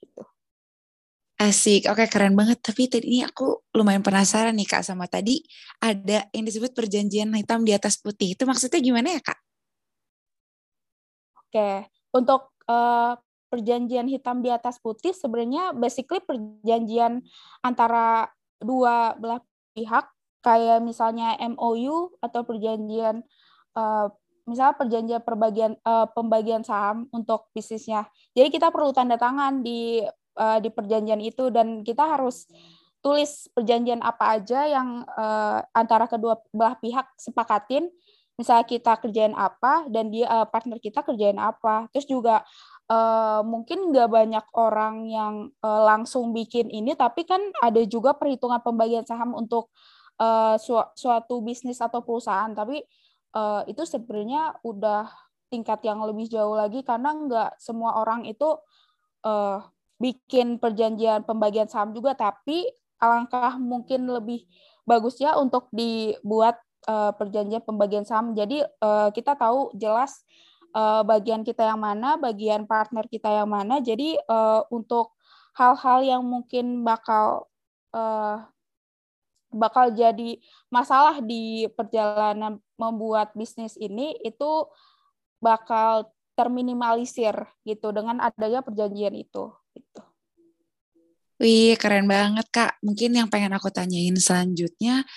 Gitu. 0.00 0.24
Asik, 1.40 1.88
oke 1.88 2.04
keren 2.12 2.36
banget. 2.36 2.60
Tapi 2.60 2.84
tadi 2.84 3.16
ini 3.16 3.20
aku 3.24 3.64
lumayan 3.72 4.04
penasaran 4.04 4.52
nih 4.52 4.68
Kak 4.68 4.84
sama 4.84 5.08
tadi 5.08 5.40
ada 5.80 6.28
yang 6.36 6.44
disebut 6.44 6.76
perjanjian 6.76 7.32
hitam 7.32 7.64
di 7.64 7.72
atas 7.72 7.96
putih. 7.96 8.36
Itu 8.36 8.44
maksudnya 8.44 8.76
gimana 8.76 9.16
ya 9.16 9.24
Kak? 9.24 9.40
Oke, 11.48 11.88
untuk 12.12 12.52
uh, 12.68 13.16
perjanjian 13.48 14.04
hitam 14.12 14.44
di 14.44 14.52
atas 14.52 14.76
putih 14.84 15.16
sebenarnya 15.16 15.72
basically 15.72 16.20
perjanjian 16.20 17.24
antara 17.64 18.28
dua 18.60 19.16
belah 19.16 19.40
pihak 19.72 20.12
kayak 20.44 20.84
misalnya 20.84 21.40
MOU 21.40 22.20
atau 22.20 22.44
perjanjian 22.44 23.24
uh, 23.80 24.12
misalnya 24.44 24.76
perjanjian 24.76 25.22
perbagian 25.24 25.72
uh, 25.88 26.04
pembagian 26.12 26.68
saham 26.68 27.08
untuk 27.16 27.48
bisnisnya. 27.56 28.04
Jadi 28.36 28.52
kita 28.52 28.68
perlu 28.68 28.92
tanda 28.92 29.16
tangan 29.16 29.64
di 29.64 30.04
uh, 30.36 30.58
di 30.62 30.68
perjanjian 30.68 31.18
itu. 31.22 31.48
Dan 31.48 31.82
kita 31.82 32.18
harus 32.18 32.46
tulis 33.00 33.48
perjanjian 33.56 34.04
apa 34.04 34.36
aja 34.36 34.68
yang 34.68 35.04
uh, 35.16 35.64
antara 35.72 36.04
kedua 36.06 36.38
belah 36.52 36.76
pihak 36.76 37.08
sepakatin. 37.16 37.88
Misalnya 38.36 38.64
kita 38.64 38.96
kerjain 38.96 39.36
apa 39.36 39.84
dan 39.92 40.08
dia 40.08 40.24
uh, 40.28 40.46
partner 40.48 40.80
kita 40.80 41.04
kerjain 41.04 41.36
apa. 41.36 41.88
Terus 41.92 42.08
juga 42.08 42.40
uh, 42.88 43.44
mungkin 43.44 43.92
nggak 43.92 44.08
banyak 44.08 44.46
orang 44.56 45.04
yang 45.08 45.34
uh, 45.60 45.82
langsung 45.84 46.32
bikin 46.32 46.72
ini 46.72 46.96
tapi 46.96 47.28
kan 47.28 47.40
ada 47.60 47.84
juga 47.84 48.16
perhitungan 48.16 48.64
pembagian 48.64 49.04
saham 49.04 49.36
untuk 49.36 49.68
uh, 50.16 50.56
su 50.56 50.76
suatu 50.96 51.44
bisnis 51.44 51.80
atau 51.84 52.00
perusahaan. 52.00 52.52
Tapi 52.52 52.80
uh, 53.36 53.62
itu 53.68 53.84
sebenarnya 53.84 54.56
udah 54.64 55.08
tingkat 55.50 55.82
yang 55.82 56.00
lebih 56.06 56.30
jauh 56.30 56.54
lagi 56.54 56.86
karena 56.86 57.10
nggak 57.10 57.50
semua 57.58 57.98
orang 57.98 58.22
itu 58.24 58.56
uh, 59.26 59.58
bikin 60.00 60.56
perjanjian 60.56 61.22
pembagian 61.28 61.68
saham 61.68 61.92
juga, 61.92 62.16
tapi 62.16 62.64
alangkah 62.96 63.60
mungkin 63.60 64.08
lebih 64.08 64.48
bagusnya 64.88 65.36
untuk 65.36 65.68
dibuat 65.70 66.56
uh, 66.88 67.12
perjanjian 67.12 67.60
pembagian 67.62 68.08
saham. 68.08 68.32
Jadi 68.32 68.64
uh, 68.80 69.12
kita 69.12 69.36
tahu 69.36 69.76
jelas 69.76 70.24
uh, 70.72 71.04
bagian 71.04 71.44
kita 71.44 71.68
yang 71.68 71.78
mana, 71.78 72.16
bagian 72.16 72.64
partner 72.64 73.04
kita 73.06 73.28
yang 73.28 73.48
mana. 73.52 73.78
Jadi 73.84 74.16
uh, 74.24 74.64
untuk 74.72 75.12
hal-hal 75.54 76.00
yang 76.00 76.22
mungkin 76.24 76.80
bakal 76.80 77.50
uh, 77.92 78.48
bakal 79.50 79.90
jadi 79.90 80.38
masalah 80.70 81.18
di 81.18 81.66
perjalanan 81.74 82.62
membuat 82.78 83.34
bisnis 83.34 83.74
ini 83.74 84.14
itu 84.22 84.70
bakal 85.42 86.06
terminimalisir 86.38 87.34
gitu 87.66 87.90
dengan 87.90 88.22
adanya 88.22 88.62
perjanjian 88.62 89.12
itu 89.18 89.50
gitu. 89.74 90.02
Wih, 91.40 91.72
keren 91.80 92.04
banget 92.04 92.46
Kak. 92.52 92.76
Mungkin 92.84 93.16
yang 93.16 93.28
pengen 93.32 93.56
aku 93.56 93.72
tanyain 93.72 94.12
selanjutnya, 94.20 95.08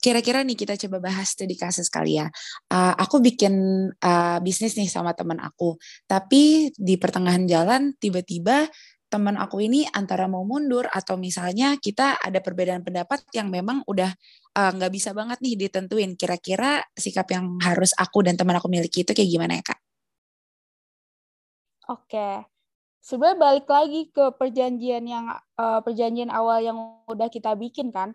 kira-kira 0.00 0.44
nih 0.44 0.56
kita 0.56 0.76
coba 0.76 1.08
bahas 1.08 1.32
studi 1.32 1.56
kasus 1.56 1.88
kali 1.88 2.20
ya. 2.20 2.28
Uh, 2.68 2.92
aku 3.00 3.20
bikin 3.24 3.54
uh, 4.00 4.38
bisnis 4.44 4.76
nih 4.76 4.88
sama 4.88 5.16
teman 5.16 5.40
aku, 5.40 5.80
tapi 6.04 6.68
di 6.76 7.00
pertengahan 7.00 7.48
jalan 7.48 7.96
tiba-tiba 7.96 8.68
teman 9.10 9.34
aku 9.40 9.58
ini 9.58 9.88
antara 9.90 10.30
mau 10.30 10.46
mundur 10.46 10.86
atau 10.86 11.18
misalnya 11.18 11.74
kita 11.82 12.22
ada 12.22 12.38
perbedaan 12.38 12.86
pendapat 12.86 13.26
yang 13.34 13.50
memang 13.50 13.82
udah 13.90 14.14
nggak 14.54 14.90
uh, 14.90 14.94
bisa 14.94 15.10
banget 15.16 15.40
nih 15.40 15.56
ditentuin. 15.56 16.12
Kira-kira 16.12 16.84
sikap 16.92 17.28
yang 17.32 17.56
harus 17.64 17.96
aku 17.96 18.20
dan 18.20 18.36
teman 18.36 18.56
aku 18.60 18.68
miliki 18.68 19.02
itu 19.02 19.16
kayak 19.16 19.30
gimana 19.32 19.52
ya 19.58 19.64
kak? 19.64 19.80
Oke, 21.90 22.46
sebenarnya 23.00 23.38
balik 23.40 23.66
lagi 23.68 24.12
ke 24.12 24.32
perjanjian 24.36 25.04
yang 25.08 25.26
uh, 25.56 25.80
perjanjian 25.80 26.28
awal 26.28 26.60
yang 26.60 26.78
udah 27.08 27.28
kita 27.32 27.56
bikin 27.56 27.90
kan. 27.90 28.14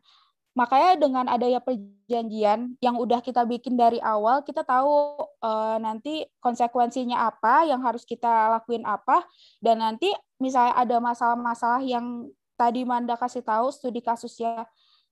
Makanya 0.55 0.95
dengan 0.95 1.25
adanya 1.27 1.59
perjanjian 1.59 2.79
yang 2.79 2.95
udah 2.95 3.19
kita 3.19 3.43
bikin 3.43 3.75
dari 3.75 3.99
awal, 3.99 4.39
kita 4.39 4.63
tahu 4.63 5.19
uh, 5.43 5.75
nanti 5.83 6.23
konsekuensinya 6.39 7.27
apa, 7.27 7.67
yang 7.67 7.83
harus 7.83 8.07
kita 8.07 8.55
lakuin 8.55 8.87
apa, 8.87 9.27
dan 9.59 9.83
nanti 9.83 10.07
misalnya 10.39 10.79
ada 10.79 11.03
masalah-masalah 11.03 11.83
yang 11.83 12.31
tadi 12.55 12.87
Manda 12.87 13.19
kasih 13.19 13.43
tahu 13.43 13.67
studi 13.67 13.99
kasusnya 13.99 14.63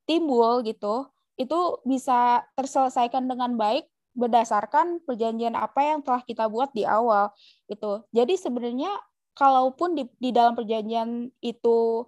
timbul 0.08 0.64
gitu, 0.64 1.12
itu 1.36 1.60
bisa 1.84 2.48
terselesaikan 2.56 3.28
dengan 3.28 3.60
baik 3.60 3.84
berdasarkan 4.16 5.04
perjanjian 5.04 5.60
apa 5.60 5.92
yang 5.92 6.00
telah 6.08 6.24
kita 6.24 6.48
buat 6.48 6.72
di 6.72 6.88
awal 6.88 7.36
itu. 7.68 8.00
Jadi 8.16 8.40
sebenarnya 8.40 8.96
kalaupun 9.34 9.98
di, 9.98 10.04
di 10.22 10.30
dalam 10.30 10.54
perjanjian 10.54 11.30
itu 11.42 12.06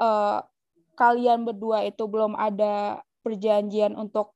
uh, 0.00 0.38
kalian 0.96 1.44
berdua 1.44 1.84
itu 1.84 2.08
belum 2.08 2.36
ada 2.36 3.04
perjanjian 3.20 3.96
untuk 3.96 4.32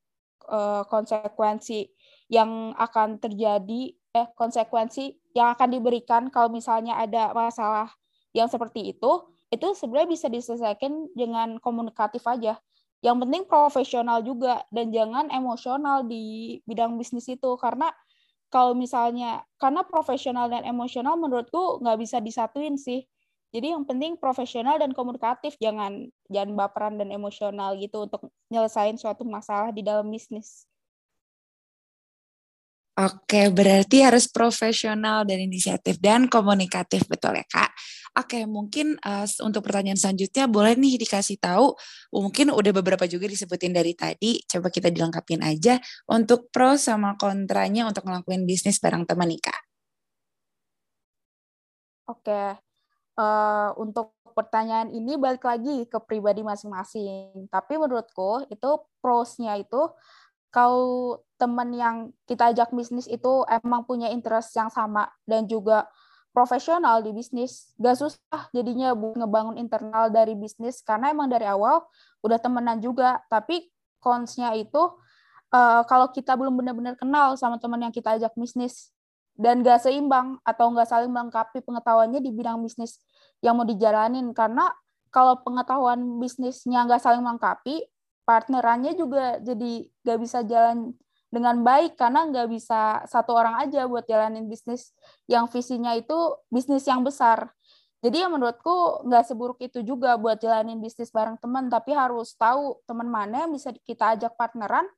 uh, 0.49 0.85
konsekuensi 0.89 1.89
yang 2.31 2.77
akan 2.77 3.21
terjadi 3.23 3.95
eh 4.11 4.27
konsekuensi 4.35 5.15
yang 5.39 5.55
akan 5.55 5.69
diberikan 5.71 6.23
kalau 6.35 6.51
misalnya 6.51 6.99
ada 6.99 7.31
masalah 7.31 7.89
yang 8.35 8.51
seperti 8.51 8.91
itu 8.95 9.31
itu 9.51 9.67
sebenarnya 9.75 10.11
bisa 10.15 10.27
diselesaikan 10.31 11.11
dengan 11.15 11.59
komunikatif 11.59 12.23
aja. 12.23 12.59
Yang 13.03 13.17
penting 13.27 13.43
profesional 13.51 14.23
juga 14.23 14.63
dan 14.71 14.95
jangan 14.95 15.27
emosional 15.35 16.07
di 16.07 16.59
bidang 16.71 16.95
bisnis 16.95 17.27
itu. 17.27 17.51
Karena 17.59 17.91
kalau 18.55 18.75
misalnya 18.77 19.47
karena 19.63 19.83
profesional 19.87 20.47
dan 20.53 20.63
emosional 20.67 21.15
menurutku 21.19 21.81
nggak 21.83 21.99
bisa 22.03 22.19
disatuin 22.23 22.77
sih. 22.79 23.07
Jadi 23.51 23.75
yang 23.75 23.83
penting 23.89 24.15
profesional 24.19 24.79
dan 24.79 24.95
komunikatif. 24.95 25.59
Jangan 25.59 26.07
jangan 26.31 26.53
baperan 26.55 26.95
dan 27.03 27.11
emosional 27.11 27.75
gitu 27.83 28.07
untuk 28.07 28.31
nyelesain 28.53 28.95
suatu 28.99 29.27
masalah 29.27 29.75
di 29.75 29.83
dalam 29.83 30.07
bisnis 30.11 30.70
Oke, 32.99 33.55
berarti 33.55 34.03
harus 34.03 34.27
profesional 34.27 35.23
dan 35.23 35.39
inisiatif 35.39 36.03
dan 36.03 36.27
komunikatif, 36.27 37.07
betul 37.07 37.39
ya 37.39 37.47
Kak? 37.47 37.71
Oke, 38.19 38.43
mungkin 38.51 38.99
uh, 39.07 39.23
untuk 39.47 39.63
pertanyaan 39.63 39.95
selanjutnya 39.95 40.51
boleh 40.51 40.75
nih 40.75 40.99
dikasih 40.99 41.39
tahu, 41.39 41.79
mungkin 42.11 42.51
udah 42.51 42.73
beberapa 42.75 43.07
juga 43.07 43.31
disebutin 43.31 43.71
dari 43.71 43.95
tadi, 43.95 44.43
coba 44.43 44.69
kita 44.75 44.91
dilengkapin 44.91 45.41
aja 45.47 45.79
untuk 46.11 46.51
pro 46.51 46.75
sama 46.75 47.15
kontranya 47.15 47.87
untuk 47.87 48.03
ngelakuin 48.11 48.43
bisnis 48.43 48.83
bareng 48.83 49.07
teman 49.07 49.31
nih 49.31 49.39
Kak. 49.39 49.61
Oke, 52.11 52.43
uh, 53.15 53.71
untuk 53.79 54.19
pertanyaan 54.35 54.91
ini 54.91 55.15
balik 55.15 55.47
lagi 55.47 55.87
ke 55.87 55.99
pribadi 56.03 56.43
masing-masing. 56.43 57.47
Tapi 57.47 57.79
menurutku 57.79 58.51
itu 58.51 58.71
prosnya 58.99 59.55
itu 59.55 59.95
kalau 60.51 61.23
teman 61.41 61.73
yang 61.73 61.97
kita 62.29 62.53
ajak 62.53 62.69
bisnis 62.77 63.09
itu 63.09 63.49
emang 63.49 63.89
punya 63.89 64.13
interest 64.13 64.53
yang 64.53 64.69
sama 64.69 65.09
dan 65.25 65.49
juga 65.49 65.89
profesional 66.31 67.03
di 67.03 67.11
bisnis, 67.11 67.75
gak 67.81 67.99
susah 67.99 68.43
jadinya 68.55 68.95
buat 68.95 69.19
ngebangun 69.19 69.57
internal 69.59 70.13
dari 70.13 70.39
bisnis 70.39 70.85
karena 70.85 71.11
emang 71.11 71.27
dari 71.27 71.49
awal 71.49 71.83
udah 72.23 72.39
temenan 72.39 72.79
juga. 72.79 73.19
Tapi 73.27 73.67
konsnya 73.99 74.55
itu 74.55 74.79
uh, 75.51 75.83
kalau 75.89 76.13
kita 76.13 76.39
belum 76.39 76.55
benar-benar 76.61 76.95
kenal 76.95 77.35
sama 77.35 77.59
teman 77.59 77.83
yang 77.83 77.95
kita 77.95 78.15
ajak 78.15 78.37
bisnis 78.39 78.95
dan 79.35 79.65
gak 79.65 79.83
seimbang 79.83 80.39
atau 80.47 80.71
gak 80.77 80.87
saling 80.87 81.11
melengkapi 81.11 81.65
pengetahuannya 81.65 82.21
di 82.23 82.31
bidang 82.31 82.63
bisnis 82.63 83.01
yang 83.41 83.57
mau 83.57 83.67
dijalanin 83.67 84.31
karena 84.37 84.71
kalau 85.11 85.43
pengetahuan 85.43 86.23
bisnisnya 86.23 86.87
nggak 86.87 87.03
saling 87.03 87.19
melengkapi, 87.19 87.83
partnerannya 88.23 88.95
juga 88.95 89.43
jadi 89.43 89.91
gak 90.07 90.19
bisa 90.23 90.47
jalan 90.47 90.95
dengan 91.31 91.63
baik 91.63 91.95
karena 91.95 92.27
nggak 92.27 92.49
bisa 92.51 93.07
satu 93.07 93.39
orang 93.39 93.63
aja 93.63 93.87
buat 93.87 94.05
jalanin 94.05 94.51
bisnis 94.51 94.91
yang 95.31 95.47
visinya 95.47 95.95
itu 95.95 96.15
bisnis 96.51 96.85
yang 96.91 97.07
besar. 97.07 97.55
Jadi 98.03 98.25
ya 98.25 98.29
menurutku 98.33 99.07
nggak 99.07 99.25
seburuk 99.31 99.59
itu 99.63 99.87
juga 99.87 100.19
buat 100.19 100.43
jalanin 100.43 100.83
bisnis 100.83 101.15
bareng 101.15 101.39
teman, 101.39 101.71
tapi 101.71 101.95
harus 101.95 102.35
tahu 102.35 102.83
teman 102.89 103.07
mana 103.07 103.47
yang 103.47 103.53
bisa 103.55 103.71
kita 103.87 104.19
ajak 104.19 104.35
partneran, 104.35 104.89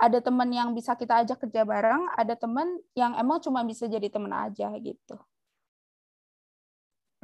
ada 0.00 0.18
teman 0.22 0.48
yang 0.50 0.70
bisa 0.72 0.94
kita 0.94 1.22
ajak 1.26 1.42
kerja 1.46 1.66
bareng, 1.66 2.08
ada 2.14 2.34
teman 2.38 2.80
yang 2.96 3.14
emang 3.18 3.42
cuma 3.42 3.66
bisa 3.66 3.90
jadi 3.90 4.06
teman 4.06 4.30
aja 4.30 4.70
gitu. 4.80 5.18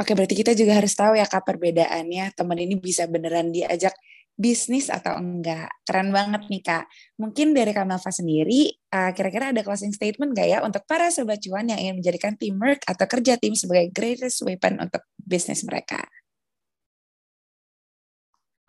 Oke, 0.00 0.17
berarti 0.17 0.33
kita 0.33 0.57
juga 0.57 0.81
harus 0.81 0.97
tahu 0.97 1.12
ya 1.12 1.29
kak 1.29 1.45
perbedaannya 1.45 2.33
teman 2.33 2.57
ini 2.57 2.75
bisa 2.81 3.05
beneran 3.05 3.52
diajak 3.52 3.93
bisnis 4.40 4.88
atau 4.88 5.20
enggak. 5.20 5.68
Keren 5.85 6.09
banget 6.16 6.49
nih 6.49 6.64
Kak. 6.64 6.88
Mungkin 7.20 7.52
dari 7.52 7.76
Kak 7.76 7.85
Melva 7.85 8.09
sendiri, 8.09 8.73
uh, 8.88 9.12
kira-kira 9.12 9.52
ada 9.52 9.61
closing 9.61 9.92
statement 9.92 10.32
nggak 10.32 10.49
ya 10.49 10.59
untuk 10.64 10.80
para 10.88 11.12
sobat 11.12 11.44
cuan 11.44 11.68
yang 11.68 11.76
ingin 11.76 12.00
menjadikan 12.00 12.32
teamwork 12.40 12.80
atau 12.88 13.04
kerja 13.04 13.37
tim 13.37 13.52
sebagai 13.52 13.92
greatest 13.92 14.40
weapon 14.49 14.80
untuk 14.80 15.04
bisnis 15.20 15.61
mereka? 15.68 16.00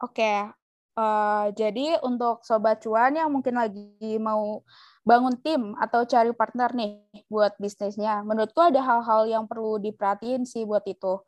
Oke, 0.02 0.20
okay. 0.20 0.38
uh, 1.00 1.00
eh, 1.00 1.46
jadi 1.56 2.04
untuk 2.04 2.44
sobat 2.44 2.84
cuan 2.84 3.16
yang 3.16 3.32
mungkin 3.32 3.56
lagi 3.56 4.20
mau 4.20 4.66
bangun 5.08 5.38
tim 5.40 5.78
atau 5.78 6.04
cari 6.04 6.34
partner 6.34 6.74
nih 6.74 7.06
buat 7.32 7.56
bisnisnya, 7.62 8.26
menurutku 8.28 8.60
ada 8.60 8.82
hal-hal 8.82 9.30
yang 9.30 9.46
perlu 9.48 9.80
diperhatiin 9.80 10.44
sih 10.44 10.66
buat 10.66 10.84
itu. 10.90 11.22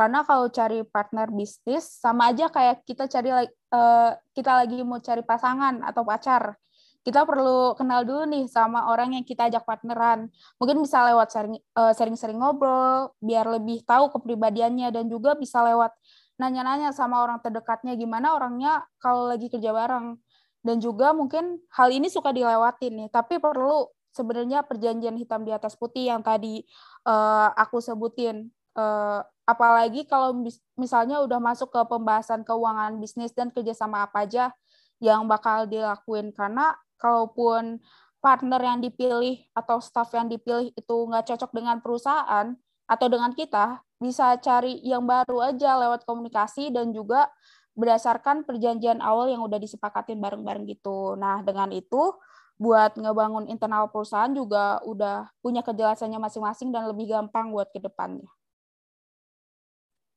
Karena 0.00 0.24
kalau 0.24 0.48
cari 0.48 0.80
partner 0.80 1.28
bisnis 1.28 1.84
sama 1.84 2.32
aja 2.32 2.48
kayak 2.48 2.88
kita 2.88 3.04
cari 3.04 3.36
uh, 3.36 4.16
kita 4.32 4.64
lagi 4.64 4.80
mau 4.80 4.96
cari 4.96 5.20
pasangan 5.20 5.84
atau 5.84 6.08
pacar. 6.08 6.56
Kita 7.04 7.28
perlu 7.28 7.76
kenal 7.76 8.08
dulu 8.08 8.24
nih 8.24 8.48
sama 8.48 8.88
orang 8.88 9.12
yang 9.20 9.24
kita 9.28 9.52
ajak 9.52 9.60
partneran. 9.68 10.32
Mungkin 10.56 10.80
bisa 10.80 11.04
lewat 11.04 11.28
sering 11.28 11.60
uh, 11.76 11.92
sering-sering 11.92 12.40
ngobrol 12.40 13.12
biar 13.20 13.44
lebih 13.44 13.84
tahu 13.84 14.08
kepribadiannya 14.16 14.88
dan 14.88 15.04
juga 15.12 15.36
bisa 15.36 15.60
lewat 15.68 15.92
nanya-nanya 16.40 16.96
sama 16.96 17.20
orang 17.20 17.36
terdekatnya 17.44 17.92
gimana 17.92 18.32
orangnya 18.32 18.88
kalau 19.04 19.28
lagi 19.28 19.52
kerja 19.52 19.68
bareng. 19.68 20.16
Dan 20.64 20.80
juga 20.80 21.12
mungkin 21.12 21.60
hal 21.76 21.92
ini 21.92 22.08
suka 22.08 22.32
dilewatin 22.32 23.04
nih, 23.04 23.08
tapi 23.12 23.36
perlu 23.36 23.84
sebenarnya 24.16 24.64
perjanjian 24.64 25.16
hitam 25.20 25.44
di 25.44 25.52
atas 25.52 25.76
putih 25.76 26.08
yang 26.08 26.24
tadi 26.24 26.64
uh, 27.04 27.52
aku 27.52 27.84
sebutin. 27.84 28.48
Uh, 28.76 29.20
apalagi 29.48 30.06
kalau 30.06 30.46
misalnya 30.78 31.18
udah 31.20 31.42
masuk 31.42 31.74
ke 31.74 31.80
pembahasan 31.90 32.46
keuangan 32.46 33.02
bisnis 33.02 33.34
dan 33.34 33.50
kerjasama 33.50 34.06
apa 34.06 34.22
aja 34.22 34.54
yang 35.02 35.26
bakal 35.26 35.66
dilakuin 35.66 36.30
karena 36.30 36.76
kalaupun 37.00 37.82
partner 38.20 38.60
yang 38.62 38.78
dipilih 38.84 39.42
atau 39.56 39.80
staff 39.80 40.12
yang 40.12 40.28
dipilih 40.28 40.70
itu 40.76 40.96
nggak 41.08 41.34
cocok 41.34 41.50
dengan 41.56 41.80
perusahaan 41.80 42.54
atau 42.86 43.06
dengan 43.08 43.32
kita 43.32 43.80
bisa 43.98 44.36
cari 44.38 44.78
yang 44.84 45.02
baru 45.02 45.50
aja 45.50 45.76
lewat 45.80 46.04
komunikasi 46.04 46.70
dan 46.70 46.92
juga 46.92 47.32
berdasarkan 47.74 48.44
perjanjian 48.44 49.00
awal 49.00 49.30
yang 49.32 49.40
udah 49.40 49.56
disepakatin 49.56 50.20
bareng-bareng 50.20 50.68
gitu. 50.68 51.16
Nah, 51.16 51.40
dengan 51.40 51.72
itu 51.72 52.12
buat 52.60 52.92
ngebangun 52.92 53.48
internal 53.48 53.88
perusahaan 53.88 54.28
juga 54.36 54.84
udah 54.84 55.32
punya 55.40 55.64
kejelasannya 55.64 56.20
masing-masing 56.20 56.68
dan 56.68 56.84
lebih 56.92 57.08
gampang 57.08 57.48
buat 57.48 57.72
ke 57.72 57.80
depannya. 57.80 58.28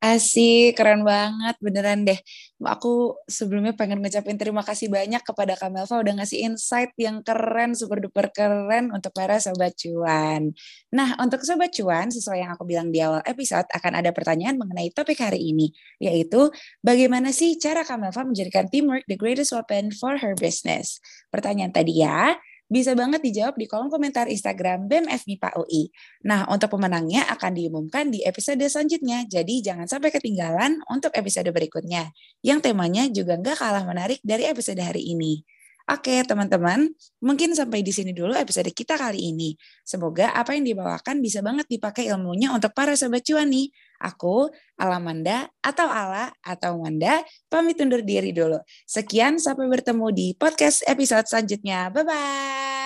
Asik, 0.03 0.75
keren 0.75 1.07
banget, 1.07 1.55
beneran 1.63 2.03
deh. 2.03 2.19
Aku 2.59 3.15
sebelumnya 3.23 3.71
pengen 3.71 4.03
ngucapin 4.03 4.35
terima 4.35 4.59
kasih 4.59 4.91
banyak 4.91 5.23
kepada 5.23 5.55
Kamelva 5.55 5.95
udah 6.03 6.19
ngasih 6.19 6.43
insight 6.43 6.91
yang 6.99 7.23
keren, 7.23 7.71
super 7.71 8.03
duper 8.03 8.27
keren 8.35 8.91
untuk 8.91 9.15
para 9.15 9.39
Sobat 9.39 9.71
Cuan. 9.79 10.51
Nah, 10.91 11.15
untuk 11.23 11.47
Sobat 11.47 11.71
Cuan, 11.71 12.11
sesuai 12.11 12.43
yang 12.43 12.51
aku 12.51 12.67
bilang 12.67 12.91
di 12.91 12.99
awal 12.99 13.23
episode, 13.23 13.63
akan 13.71 14.03
ada 14.03 14.11
pertanyaan 14.11 14.59
mengenai 14.59 14.91
topik 14.91 15.23
hari 15.23 15.39
ini, 15.39 15.71
yaitu 16.03 16.51
bagaimana 16.83 17.31
sih 17.31 17.55
cara 17.55 17.87
Kamelva 17.87 18.27
menjadikan 18.27 18.67
teamwork 18.67 19.07
the 19.07 19.15
greatest 19.15 19.55
weapon 19.55 19.87
for 19.87 20.19
her 20.19 20.35
business? 20.35 20.99
Pertanyaan 21.31 21.71
tadi 21.71 22.03
ya, 22.03 22.35
bisa 22.73 22.97
banget 22.97 23.21
dijawab 23.21 23.53
di 23.53 23.69
kolom 23.69 23.93
komentar 23.93 24.25
Instagram 24.25 24.89
BEM 24.89 25.05
FMIPA 25.05 25.61
UI. 25.61 25.93
Nah, 26.25 26.49
untuk 26.49 26.73
pemenangnya 26.73 27.29
akan 27.29 27.53
diumumkan 27.53 28.09
di 28.09 28.25
episode 28.25 28.65
selanjutnya, 28.65 29.29
jadi 29.29 29.61
jangan 29.61 29.85
sampai 29.85 30.09
ketinggalan 30.09 30.81
untuk 30.89 31.13
episode 31.13 31.53
berikutnya, 31.53 32.09
yang 32.41 32.57
temanya 32.65 33.05
juga 33.13 33.37
nggak 33.37 33.61
kalah 33.61 33.85
menarik 33.85 34.17
dari 34.25 34.49
episode 34.49 34.81
hari 34.81 35.05
ini. 35.05 35.45
Oke, 35.83 36.23
teman-teman, 36.23 36.95
mungkin 37.19 37.51
sampai 37.51 37.83
di 37.83 37.91
sini 37.91 38.15
dulu 38.15 38.31
episode 38.39 38.71
kita 38.71 38.95
kali 38.95 39.35
ini. 39.35 39.51
Semoga 39.83 40.31
apa 40.31 40.55
yang 40.55 40.63
dibawakan 40.63 41.19
bisa 41.19 41.43
banget 41.43 41.67
dipakai 41.67 42.07
ilmunya 42.07 42.55
untuk 42.55 42.71
para 42.71 42.95
sobat 42.95 43.19
cuan 43.27 43.51
nih. 43.51 43.67
Aku, 43.99 44.47
Alamanda, 44.79 45.51
atau 45.59 45.91
Ala, 45.91 46.31
atau 46.39 46.79
Manda, 46.79 47.19
pamit 47.51 47.75
undur 47.83 47.99
diri 47.99 48.31
dulu. 48.31 48.63
Sekian, 48.87 49.43
sampai 49.43 49.67
bertemu 49.67 50.07
di 50.15 50.27
podcast 50.39 50.87
episode 50.87 51.27
selanjutnya. 51.27 51.91
Bye-bye! 51.91 52.82